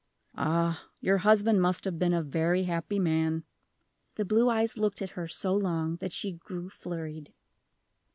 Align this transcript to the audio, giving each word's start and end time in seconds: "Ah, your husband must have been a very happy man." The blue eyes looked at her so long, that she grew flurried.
"Ah, 0.33 0.87
your 0.99 1.17
husband 1.19 1.61
must 1.61 1.85
have 1.85 1.99
been 1.99 2.11
a 2.11 2.23
very 2.23 2.63
happy 2.63 2.97
man." 2.97 3.43
The 4.15 4.25
blue 4.25 4.49
eyes 4.49 4.75
looked 4.75 4.99
at 4.99 5.11
her 5.11 5.27
so 5.27 5.53
long, 5.53 5.97
that 5.97 6.11
she 6.11 6.31
grew 6.31 6.71
flurried. 6.71 7.31